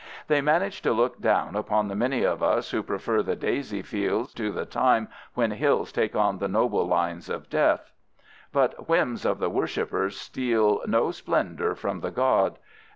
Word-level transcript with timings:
They 0.29 0.41
manage 0.41 0.81
to 0.81 0.93
look 0.93 1.21
down 1.21 1.55
upon 1.55 1.87
the 1.87 1.95
many 1.95 2.23
of 2.23 2.41
us 2.41 2.71
who 2.71 2.81
prefer 2.81 3.21
the 3.21 3.35
daisy 3.35 3.83
fields 3.83 4.33
to 4.33 4.51
the 4.51 4.65
time 4.65 5.09
"when 5.35 5.51
hills 5.51 5.91
take 5.91 6.15
on 6.15 6.39
the 6.39 6.47
noble 6.47 6.87
lines 6.87 7.29
of 7.29 7.51
death." 7.51 7.91
But 8.51 8.89
whims 8.89 9.25
of 9.25 9.37
the 9.37 9.51
worshiper 9.51 10.09
steal 10.09 10.81
no 10.87 11.11
splendor 11.11 11.75
from 11.75 11.99
the 11.99 12.09
god. 12.09 12.57